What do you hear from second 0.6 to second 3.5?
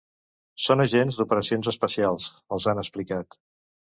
Són agents d’operacions especials, els han explicat.